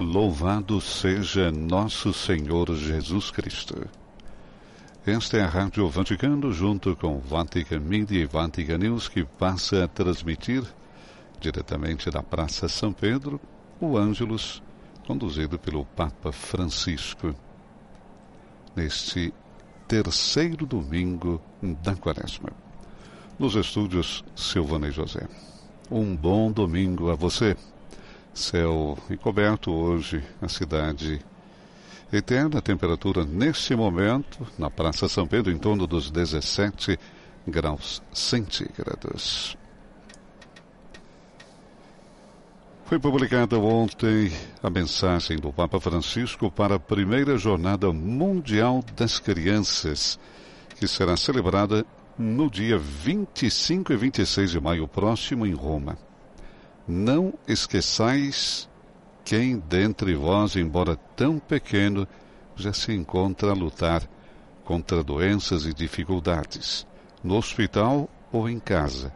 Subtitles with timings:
[0.00, 3.86] Louvado seja nosso Senhor Jesus Cristo.
[5.06, 9.88] Esta é a Rádio Vaticano, junto com Vatican Media e Vatican News, que passa a
[9.88, 10.64] transmitir,
[11.38, 13.40] diretamente da Praça São Pedro,
[13.80, 14.62] o Ângelus,
[15.06, 17.34] conduzido pelo Papa Francisco.
[18.74, 19.32] Neste
[19.86, 21.40] terceiro domingo
[21.82, 22.50] da Quaresma.
[23.38, 25.28] Nos estúdios Silvana e José.
[25.90, 27.56] Um bom domingo a você.
[28.34, 31.20] Céu encoberto hoje, a cidade
[32.10, 36.98] eterna, temperatura neste momento, na Praça São Pedro, em torno dos 17
[37.46, 39.56] graus centígrados.
[42.86, 50.18] Foi publicada ontem a mensagem do Papa Francisco para a primeira Jornada Mundial das Crianças,
[50.78, 51.84] que será celebrada
[52.18, 55.98] no dia 25 e 26 de maio próximo em Roma.
[56.86, 58.68] Não esqueçais
[59.24, 62.08] quem dentre vós, embora tão pequeno,
[62.56, 64.02] já se encontra a lutar
[64.64, 66.86] contra doenças e dificuldades,
[67.22, 69.12] no hospital ou em casa,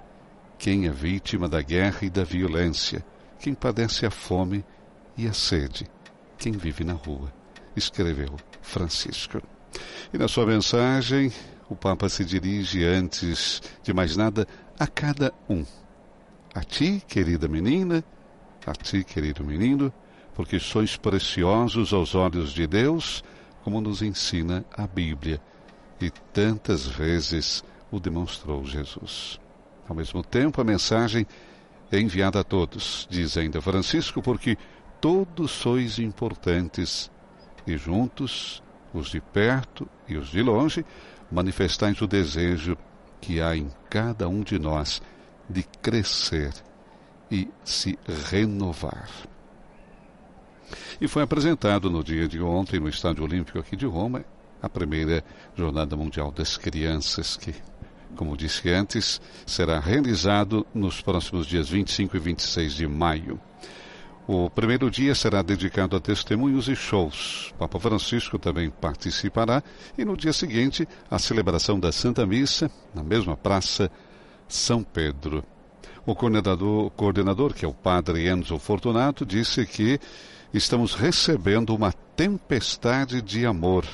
[0.59, 3.05] quem é vítima da guerra e da violência,
[3.41, 4.65] quem padece a fome
[5.17, 5.89] e a sede,
[6.39, 7.33] quem vive na rua,
[7.75, 9.43] escreveu Francisco.
[10.13, 11.33] E na sua mensagem,
[11.69, 14.47] o Papa se dirige, antes de mais nada,
[14.79, 15.65] a cada um
[16.57, 18.03] a ti, querida menina,
[18.67, 19.93] a ti, querido menino,
[20.35, 23.23] porque sois preciosos aos olhos de Deus,
[23.63, 25.39] como nos ensina a Bíblia,
[26.01, 29.39] e tantas vezes o demonstrou Jesus.
[29.87, 31.27] Ao mesmo tempo, a mensagem
[31.93, 34.57] é enviada a todos, diz ainda Francisco, porque
[34.99, 37.11] todos sois importantes,
[37.67, 38.63] e juntos,
[38.95, 40.87] os de perto e os de longe,
[41.31, 42.79] manifestais o desejo
[43.21, 45.03] que há em cada um de nós
[45.49, 46.53] de crescer
[47.31, 47.99] e se
[48.31, 49.09] renovar.
[51.01, 54.25] E foi apresentado no dia de ontem, no Estádio Olímpico aqui de Roma,
[54.61, 55.25] a primeira
[55.55, 57.55] Jornada Mundial das Crianças, que,
[58.17, 63.41] como disse antes, será realizado nos próximos dias 25 e 26 de maio.
[64.29, 67.55] O primeiro dia será dedicado a testemunhos e shows.
[67.57, 69.63] Papa Francisco também participará
[69.97, 73.89] e no dia seguinte a celebração da Santa Missa na mesma praça
[74.49, 75.45] são Pedro.
[76.05, 79.99] O coordenador, coordenador, que é o padre Enzo Fortunato, disse que
[80.55, 83.85] estamos recebendo uma tempestade de amor.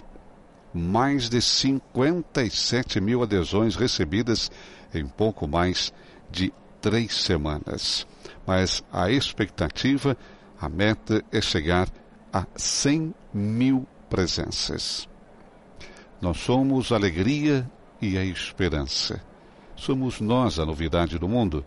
[0.74, 4.50] Mais de 57 mil adesões recebidas
[4.94, 5.92] em pouco mais
[6.30, 8.06] de três semanas.
[8.46, 10.16] Mas a expectativa,
[10.60, 11.88] a meta é chegar
[12.32, 15.08] a 100 mil presenças.
[16.20, 17.68] Nós somos a alegria
[18.00, 19.31] e a esperança.
[19.76, 21.64] Somos nós a novidade do mundo.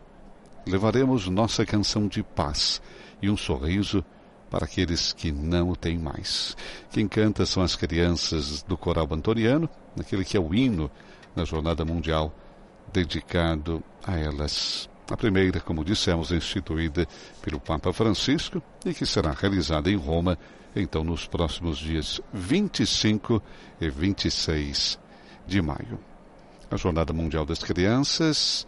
[0.66, 2.82] Levaremos nossa canção de paz
[3.22, 4.04] e um sorriso
[4.50, 6.56] para aqueles que não o têm mais.
[6.92, 10.90] Quem canta são as crianças do coral antoniano, naquele que é o hino
[11.36, 12.34] na Jornada Mundial
[12.94, 14.90] dedicado a elas.
[15.10, 17.08] A primeira, como dissemos, instituída
[17.42, 20.38] pelo Papa Francisco e que será realizada em Roma,
[20.76, 23.42] então, nos próximos dias 25
[23.80, 25.00] e 26
[25.46, 26.00] de maio.
[26.76, 28.68] A Jornada Mundial das Crianças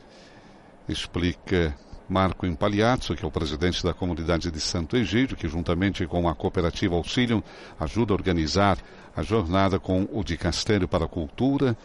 [0.88, 6.30] explica Marco Impaliazzo, que é o presidente da comunidade de Santo Egídio, que juntamente com
[6.30, 7.44] a cooperativa Auxílio
[7.78, 8.78] ajuda a organizar
[9.14, 11.78] a jornada com o Dicastério para a Cultura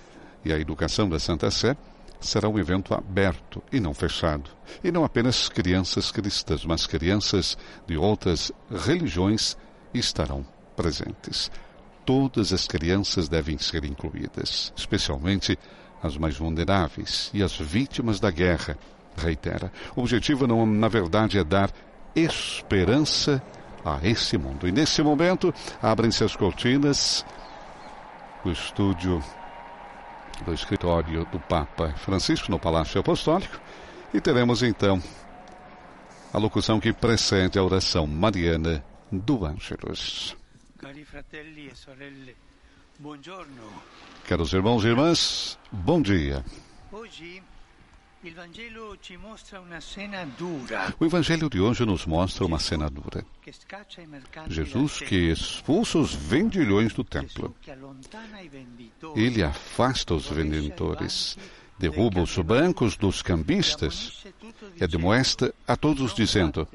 [0.45, 1.77] e a Educação da Santa Sé,
[2.21, 4.49] será um evento aberto e não fechado.
[4.85, 9.57] E não apenas crianças cristãs, mas crianças de outras religiões
[9.93, 10.47] estarão
[10.77, 11.51] presentes.
[12.07, 15.82] Todas as crianças devem ser incluídas, especialmente as
[16.17, 18.77] mais vulneráveis e as vítimas da guerra,
[19.17, 19.73] reitera.
[19.95, 21.71] O objetivo, não, na verdade, é dar
[22.15, 23.43] esperança
[23.85, 24.67] a esse mundo.
[24.67, 27.25] E nesse momento, abrem-se as cortinas
[28.45, 29.23] do estúdio
[30.45, 33.61] do escritório do Papa Francisco no Palácio Apostólico
[34.13, 35.01] e teremos então
[36.33, 40.37] a locução que precede a oração mariana do Ângelus.
[40.79, 42.35] Cari fratelli e sorelle.
[44.29, 46.45] Caros irmãos e irmãs, bom dia.
[51.01, 53.27] O Evangelho de hoje nos mostra uma cena dura.
[54.49, 57.53] Jesus que expulsa os vendilhões do templo.
[59.17, 61.37] Ele afasta os vendedores,
[61.77, 64.25] derruba os bancos dos cambistas
[64.77, 66.69] e admoesta a todos dizendo: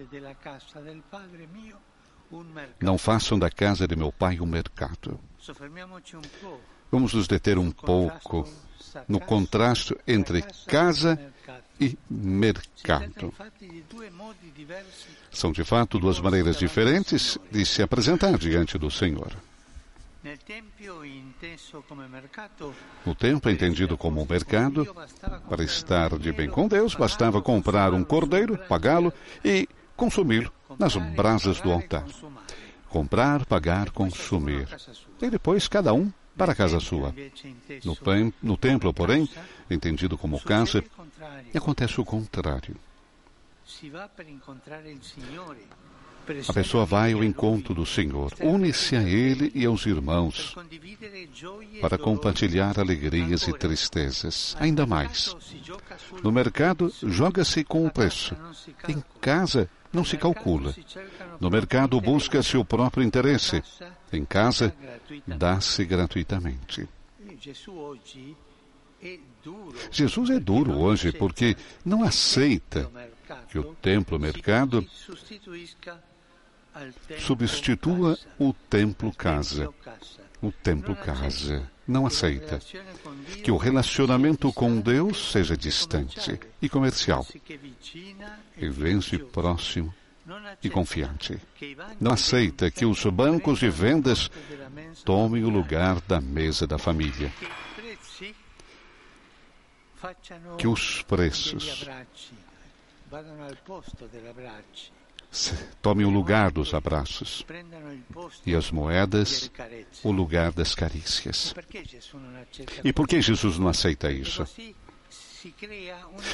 [2.82, 5.18] Não façam da casa de meu pai um mercado.
[6.92, 8.48] Vamos nos deter um pouco
[9.08, 11.20] no contraste entre casa
[11.80, 13.34] e mercado.
[15.32, 19.36] São de fato duas maneiras diferentes de se apresentar diante do Senhor.
[23.06, 24.96] No templo entendido como mercado,
[25.48, 29.14] para estar de bem com Deus, bastava comprar um cordeiro, pagá-lo
[29.44, 32.06] e consumi-lo nas brasas do altar.
[32.90, 34.68] Comprar, pagar, consumir.
[35.22, 37.14] E depois cada um para a casa sua.
[37.84, 37.98] No,
[38.42, 39.28] no templo, porém,
[39.70, 40.84] entendido como casa,
[41.54, 42.76] acontece o contrário.
[46.48, 50.56] A pessoa vai ao encontro do Senhor, une-se a Ele e aos irmãos
[51.80, 54.56] para compartilhar alegrias e tristezas.
[54.60, 55.36] Ainda mais.
[56.22, 58.36] No mercado, joga-se com o preço.
[58.90, 60.76] Em casa, não se calcula.
[61.40, 63.64] No mercado, busca-se o próprio interesse.
[64.12, 64.74] Em casa,
[65.26, 66.88] dá-se gratuitamente.
[69.92, 71.56] Jesus é duro hoje porque
[71.86, 72.90] não aceita
[73.50, 74.86] que o templo-mercado
[77.20, 79.70] substitua o templo-casa.
[80.42, 82.60] O templo-casa não aceita
[83.44, 87.26] que o relacionamento com Deus seja distante e comercial,
[88.58, 89.94] em vez de próximo
[90.64, 91.40] e confiante.
[92.00, 94.30] Não aceita que os bancos de vendas
[95.04, 97.32] tomem o lugar da mesa da família.
[100.58, 101.86] Que os preços
[105.82, 107.46] tomem o lugar dos abraços
[108.46, 109.52] e as moedas
[110.04, 111.54] o lugar das carícias.
[112.84, 114.46] E por que Jesus não aceita isso?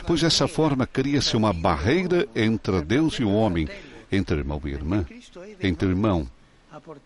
[0.06, 3.68] Pois dessa forma cria-se uma barreira entre Deus e o homem,
[4.12, 5.06] entre irmão e irmã,
[5.62, 6.27] entre irmão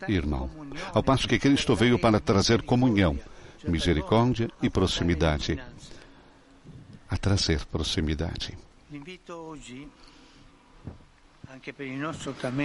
[0.08, 0.50] e irmão.
[0.94, 3.20] Ao passo que Cristo veio para trazer comunhão,
[3.68, 5.60] misericórdia e proximidade.
[7.10, 8.58] A trazer proximidade.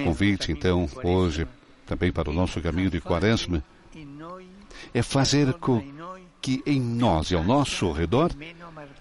[0.04, 1.46] Convite, então, hoje,
[1.86, 3.62] também para o nosso caminho de quaresma,
[4.92, 5.82] é fazer com
[6.40, 8.32] que em nós e ao nosso redor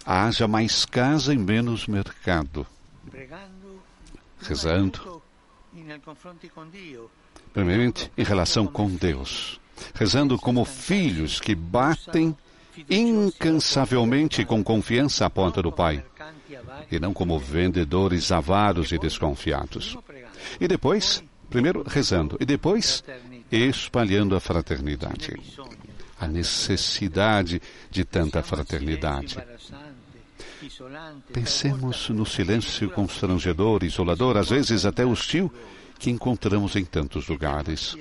[0.06, 2.66] haja mais casa e menos mercado.
[4.42, 5.22] Rezando,
[7.54, 9.60] primeiramente em relação com Deus,
[9.94, 12.36] rezando como filhos que batem
[12.90, 16.04] incansavelmente com confiança à porta do Pai,
[16.92, 19.98] e não como vendedores avaros e desconfiados.
[20.60, 23.04] E depois, primeiro rezando, e depois
[23.52, 25.36] espalhando a fraternidade.
[26.22, 29.38] A necessidade de tanta fraternidade.
[31.34, 35.52] Pensemos no silêncio constrangedor, isolador, às vezes até hostil,
[36.00, 37.98] que encontramos em tantos lugares.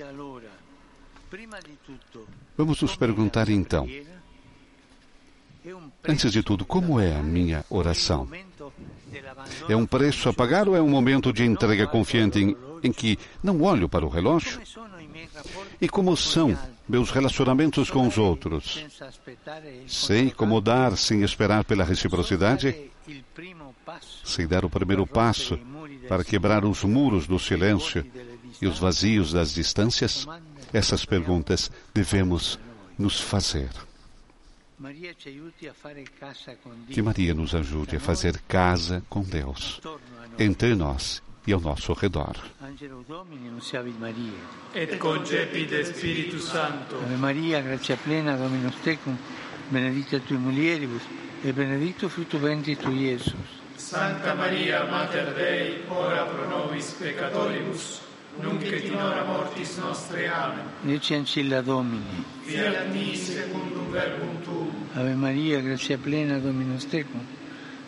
[2.56, 3.88] Vamos nos perguntar então,
[6.06, 8.28] Antes de tudo, como é a minha oração?
[9.69, 13.19] É um preço a pagar ou é um momento de entrega confiante em, em que
[13.43, 14.61] não olho para o relógio?
[15.81, 16.58] E como são
[16.90, 18.84] meus relacionamentos com os outros?
[19.87, 22.90] Sei como dar sem esperar pela reciprocidade?
[24.25, 25.58] Sei dar o primeiro passo
[26.08, 28.04] para quebrar os muros do silêncio
[28.60, 30.26] e os vazios das distâncias?
[30.72, 32.58] Essas perguntas devemos
[32.98, 33.70] nos fazer.
[36.88, 39.80] Que Maria nos ajude a fazer casa com Deus,
[40.38, 42.37] entre nós e ao nosso redor.
[44.75, 46.97] Et concepit Spiritus Santo.
[46.97, 49.16] Ave Maria, grazia plena, Dominus tecum,
[49.70, 51.02] benedicta tui mulieribus,
[51.42, 53.59] e benedictus fructus ventris tui, Iesus.
[53.76, 58.00] Santa Maria, Mater Dei, ora pro nobis peccatoribus,
[58.40, 60.28] nunc et in hora mortis nostre.
[60.28, 60.64] Amen.
[60.82, 62.25] Dieci ancilla Domini.
[62.42, 64.88] Fiat mi secundum verbum tuum.
[64.94, 67.25] Ave Maria, grazia plena, Dominus tecum,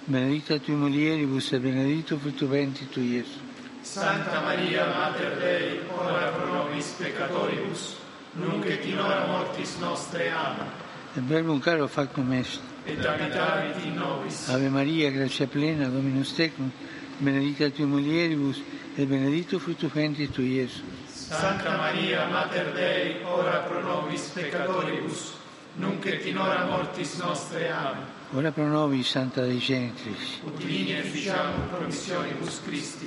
[0.06, 3.40] benedicta tui mulieribus, e benedictus fructus ventris tui, Iesus.
[3.82, 7.96] Santa Maria, Mater Dei, ora pro nobis peccatoribus,
[8.32, 10.30] nunc et in hora mortis nostre.
[10.30, 10.70] Amen.
[11.14, 12.60] Il verbum caro factum est.
[12.86, 14.48] Et habitavit in nobis.
[14.48, 16.70] Ave Maria, grazia plena, Dominus tecum,
[17.18, 18.62] benedicta tui mulieribus,
[18.96, 20.82] e benedictus fructus ventris tui, Iesus.
[21.08, 25.34] Santa Maria, Mater Dei, ora pro nobis peccatoribus,
[25.76, 27.70] nunc et in hora mortis nostre.
[27.70, 28.20] Amen.
[28.34, 30.40] Ora pro nobis, Santa Dei Gentris.
[30.42, 33.06] Ut vini et ficiamur promissionibus Christi.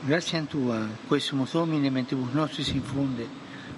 [0.00, 3.28] Grazie a Tua, questo Domine, mentibus nostris infunde,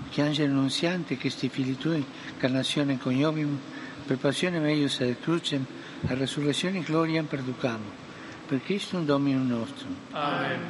[0.09, 2.03] che angelo annunziante, che sti fili Tui,
[2.39, 3.59] carnazione coniovium,
[4.07, 5.67] per passione meius ad crucem,
[6.07, 7.85] a resurrezione gloriam perducamo.
[8.47, 9.95] Per Christum Dominum nostrum.
[10.13, 10.61] Amen.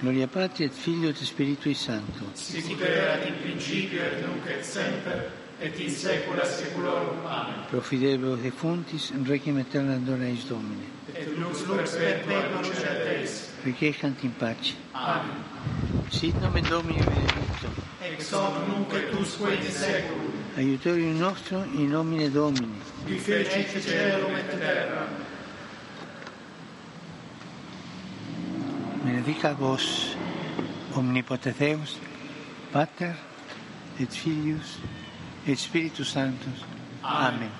[0.00, 2.30] Gloria Patri et Filio et Spiritui Sancto.
[2.32, 7.18] Sicut erat in principio et nunc et semper, et in saecula saeculorum.
[7.26, 7.66] Amen.
[7.70, 10.84] Pro fidelibus defuntis, requiem aeternam dona eis Domine.
[11.14, 13.50] et lux perpetua lucere Deis.
[13.64, 14.74] Requiescant in pace.
[14.94, 15.42] Amen.
[16.10, 17.72] Sit nomen Domini benedictum.
[18.02, 22.78] Ex hoc nunc et usque in seculum, Aiutorium nostrum in nomine Domini.
[23.06, 25.06] qui fecit celum et terra.
[29.04, 30.14] Benedica vos
[30.94, 31.98] omnipotens Deus,
[32.72, 33.14] Pater
[34.00, 34.78] et Filius
[35.48, 36.64] et Spiritus Sanctus.
[37.02, 37.50] Amen.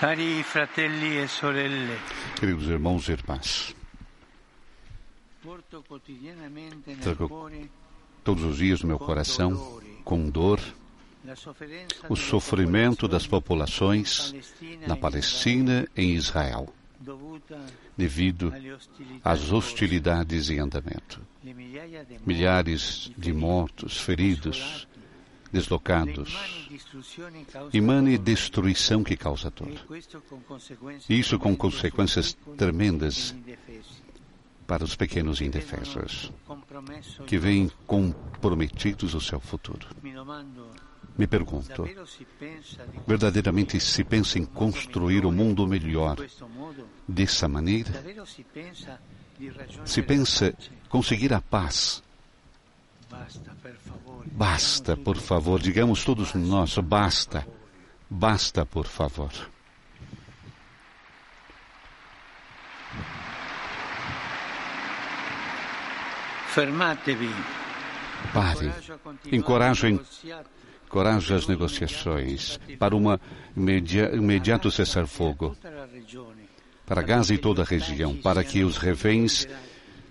[0.00, 1.96] Cari fratelli e sorelle,
[2.34, 3.72] Queridos irmãos e irmãs,
[7.00, 7.50] Trago
[8.24, 10.60] todos os dias no meu coração, com dor,
[12.08, 14.34] o sofrimento das palestina
[14.88, 16.72] na Palestina e em Israel,
[17.96, 18.52] devido
[19.24, 21.20] às hostilidades em andamento.
[22.26, 24.86] Milhares de mortos, feridos,
[25.52, 26.34] deslocados,
[27.72, 29.50] imane destruição que causa
[30.48, 33.34] conseguenze Isso com consequências tremendas
[34.66, 36.32] para os pequenos indefesos,
[37.26, 39.86] que veem comprometidos o seu futuro.
[41.16, 41.86] Me pergunto,
[43.06, 46.16] verdadeiramente se pensa em construir um mundo melhor
[47.06, 47.92] dessa maneira?
[49.84, 50.54] Se pensa
[50.88, 52.02] conseguir a paz,
[54.32, 57.46] Basta, por favor, digamos todos nós, basta,
[58.08, 59.30] basta, por favor.
[66.48, 67.30] Fermatevi.
[68.32, 68.72] Pare,
[69.42, 70.00] Coraggio
[70.92, 71.34] a continuare encorajo i em negoziati.
[71.34, 73.18] encoraje as negociações para um
[73.56, 75.56] imediato cessar-fogo
[76.84, 79.46] para Gaza e toda a região, para que os reféns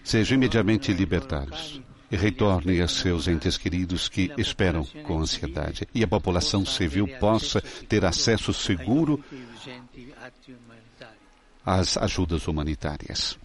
[0.04, 6.08] sejam imediatamente libertados e retornem a seus entes queridos que esperam com ansiedade e a
[6.08, 9.24] população civil possa ter acesso seguro
[11.66, 13.38] às ajudas humanitárias.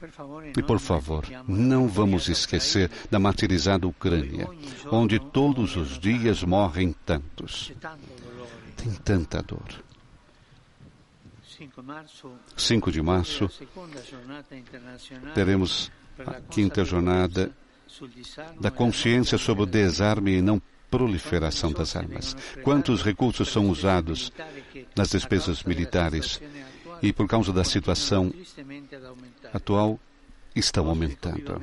[0.56, 4.49] E por favor, não vamos esquecer da martirizada Ucrânia,
[4.90, 7.73] onde todos os dias morrem tantos.
[8.76, 9.85] Tem tanta dor.
[11.56, 13.50] 5 marzo 5 de março
[15.35, 17.50] teremos a quinta jornada
[18.61, 22.37] da consciência sobre o desarme e não proliferação das armas.
[22.62, 24.30] Quantos recursos são usados
[24.94, 26.40] nas despesas militares
[27.02, 28.32] e, por causa da situação
[29.52, 29.98] atual,
[30.54, 31.60] estão aumentando.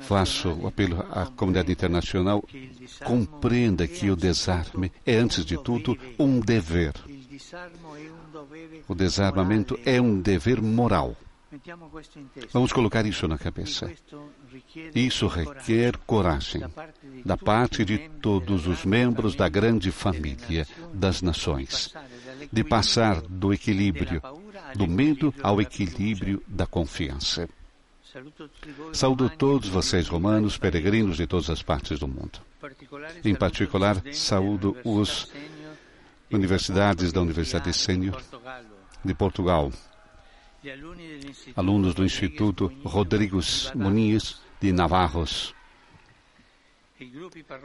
[0.00, 2.44] Faço o apelo à comunidade internacional
[3.04, 6.92] compreenda que o desarme é, antes de tudo, um dever.
[8.86, 11.16] O desarmamento é um dever moral.
[12.52, 13.90] Vamos colocar isso na cabeça.
[14.94, 16.62] Isso requer coragem
[17.24, 21.94] da parte de todos os membros da grande família das nações,
[22.52, 24.22] de passar do equilíbrio
[24.74, 27.48] do medo ao equilíbrio da confiança.
[28.92, 32.40] Saúdo todos vocês, romanos, peregrinos de todas as partes do mundo.
[33.24, 35.30] Em particular, saúdo os
[36.30, 38.20] universidades da Universidade Sênior
[39.04, 39.72] de Portugal,
[41.54, 45.54] alunos do Instituto Rodrigues Muniz de Navarros,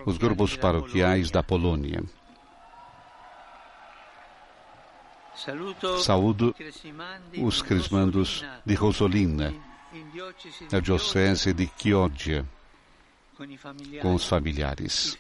[0.06, 2.04] os grupos paroquiais da Polônia.
[5.36, 6.56] Saúdo
[7.42, 9.54] os crismandos de Rosolina,
[10.70, 12.46] da Diocese de Chioggia,
[14.02, 15.18] com os familiares.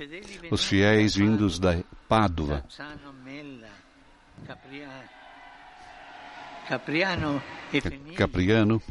[0.52, 2.64] Os fiéis vindos da Pádua,
[8.16, 8.82] Capriano,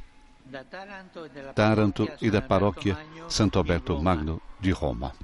[1.54, 2.98] Taranto e da paróquia
[3.28, 5.14] Santo Alberto Magno de Roma.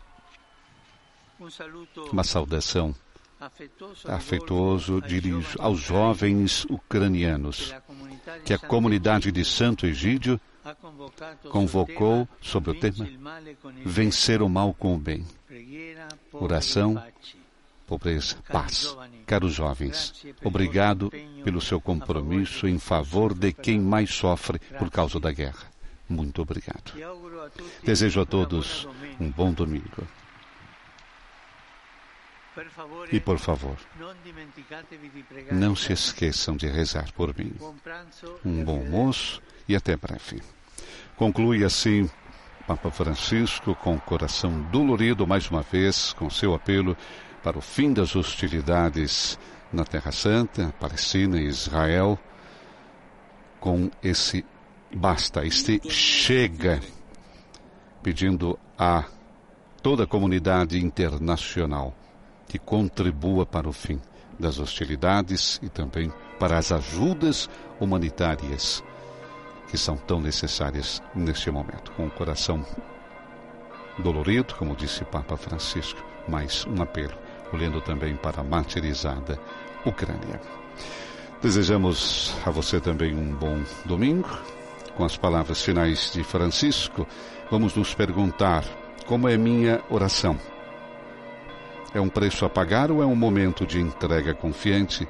[2.10, 2.94] Uma saudação
[4.06, 7.74] afetuoso dirijo aos jovens ucranianos
[8.44, 10.40] que a comunidade de Santo Egídio
[11.50, 13.08] convocou sobre o tema
[13.84, 15.24] Vencer o mal com o bem.
[16.32, 17.02] Oração,
[17.86, 18.96] pobreza, paz.
[19.24, 21.10] Caros jovens, obrigado
[21.44, 25.66] pelo seu compromisso em favor de quem mais sofre por causa da guerra.
[26.08, 26.92] Muito obrigado.
[27.82, 28.88] Desejo a todos
[29.20, 30.06] um bom domingo.
[33.12, 33.76] E por favor,
[35.52, 37.52] não se esqueçam de rezar por mim.
[38.44, 40.42] Um bom almoço e até breve.
[41.16, 42.08] Conclui assim
[42.66, 46.96] Papa Francisco com o coração dolorido mais uma vez com seu apelo
[47.42, 49.38] para o fim das hostilidades
[49.72, 52.18] na Terra Santa, Palestina e Israel,
[53.58, 54.44] com esse
[54.94, 56.80] basta, este chega,
[58.02, 59.04] pedindo a
[59.82, 61.97] toda a comunidade internacional
[62.48, 64.00] que contribua para o fim
[64.38, 68.82] das hostilidades e também para as ajudas humanitárias
[69.68, 71.92] que são tão necessárias neste momento.
[71.92, 72.64] Com o coração
[73.98, 77.14] dolorido, como disse Papa Francisco, mas um apelo,
[77.52, 79.38] olhando também para a martirizada
[79.84, 80.40] Ucrânia.
[81.42, 84.28] Desejamos a você também um bom domingo.
[84.96, 87.06] Com as palavras finais de Francisco,
[87.50, 88.64] vamos nos perguntar
[89.06, 90.38] como é minha oração.
[91.94, 95.08] É um preço a pagar ou é um momento de entrega confiante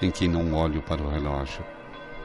[0.00, 1.64] em que não olho para o relógio?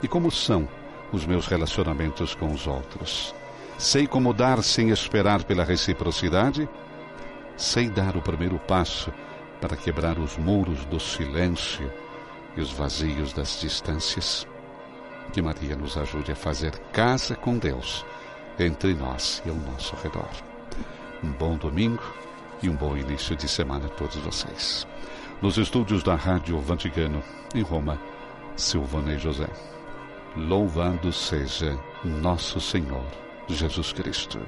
[0.02, 0.68] E como são
[1.12, 3.34] os meus relacionamentos com os outros?
[3.78, 6.70] Sei como dar sem esperar pela reciprocidade?
[7.58, 9.12] Sei dar o primeiro passo
[9.60, 11.92] para quebrar os muros do silêncio
[12.56, 14.48] e os vazios das distâncias?
[15.34, 18.06] Que Maria nos ajude a fazer casa com Deus
[18.60, 20.30] entre nós e ao nosso redor.
[21.24, 22.04] Um bom domingo
[22.62, 24.88] e um bom início de semana a todos vocês.
[25.42, 27.22] Nos estúdios da Rádio Vaticano,
[27.54, 28.00] em Roma,
[28.56, 29.48] Silvana e José.
[30.36, 33.06] Louvado seja nosso Senhor
[33.48, 34.40] Jesus Cristo.